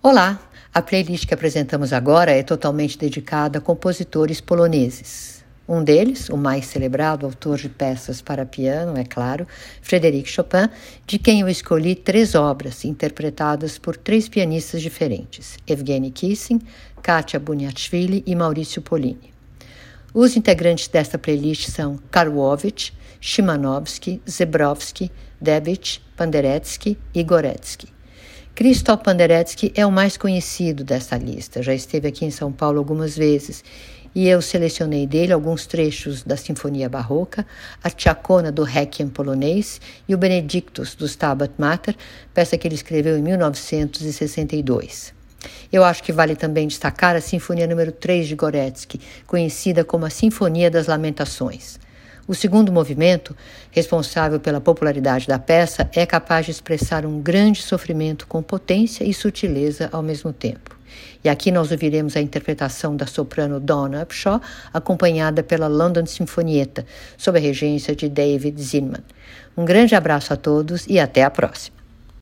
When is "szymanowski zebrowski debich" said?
23.20-26.00